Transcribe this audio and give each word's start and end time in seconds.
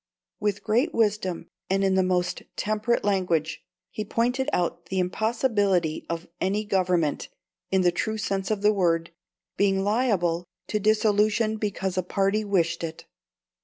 With 0.39 0.63
great 0.63 0.95
wisdom, 0.95 1.45
and 1.69 1.83
in 1.83 1.93
the 1.93 2.01
most 2.01 2.41
temperate 2.55 3.03
language, 3.03 3.61
he 3.91 4.03
pointed 4.03 4.49
out 4.51 4.87
the 4.87 4.97
impossibility 4.97 6.07
of 6.09 6.27
any 6.39 6.65
government, 6.65 7.27
in 7.69 7.81
the 7.81 7.91
true 7.91 8.17
sense 8.17 8.49
of 8.49 8.63
the 8.63 8.73
word, 8.73 9.11
being 9.57 9.83
liable 9.83 10.47
to 10.69 10.79
dissolution 10.79 11.57
because 11.57 11.99
a 11.99 12.01
party 12.01 12.43
wished 12.43 12.83
it. 12.83 13.05